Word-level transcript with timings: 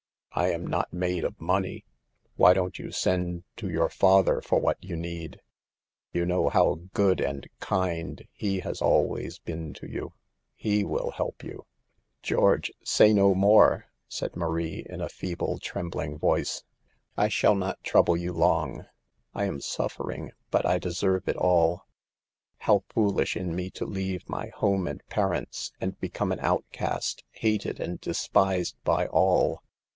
I 0.33 0.47
am 0.49 0.65
not 0.65 0.91
made 0.91 1.23
of 1.25 1.39
money. 1.39 1.85
Why 2.37 2.53
don't 2.53 2.79
you 2.79 2.91
send 2.91 3.43
to 3.57 3.69
your 3.69 3.89
father 3.89 4.41
for 4.41 4.59
what 4.59 4.81
you 4.83 4.95
need? 4.95 5.41
You 6.11 6.25
know 6.25 6.49
how 6.49 6.79
good 6.93 7.19
and 7.21 7.47
hind 7.61 8.27
he 8.31 8.61
has 8.61 8.81
always 8.81 9.37
been 9.39 9.73
to 9.75 9.87
you; 9.87 10.13
he 10.55 10.83
will 10.83 11.11
help 11.11 11.43
you.' 11.43 11.67
'"George, 12.23 12.71
say 12.83 13.13
no 13.13 13.35
more," 13.35 13.87
said 14.07 14.35
Marie, 14.35 14.85
in 14.89 15.01
a 15.01 15.09
feeble, 15.09 15.59
trembling 15.59 16.17
voice;" 16.17 16.63
I 17.17 17.27
shall 17.27 17.53
not 17.53 17.83
trouble 17.83 18.17
you 18.17 18.33
long; 18.33 18.85
I 19.35 19.43
am 19.43 19.59
suffering, 19.61 20.31
but 20.49 20.65
I 20.65 20.79
deserve 20.79 21.27
it 21.27 21.35
all. 21.37 21.85
How 22.59 22.85
foolish 22.89 23.35
in 23.35 23.53
me 23.53 23.69
to 23.71 23.85
leave 23.85 24.27
my 24.27 24.47
home 24.47 24.87
and 24.87 25.03
pa 25.09 25.25
rents 25.25 25.73
and 25.79 25.99
become 25.99 26.31
an 26.31 26.39
outcast, 26.39 27.21
hated 27.33 27.79
and 27.79 27.99
despised 28.01 28.77
by 28.83 29.05
all. 29.05 29.61